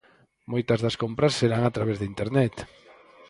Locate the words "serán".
1.39-1.63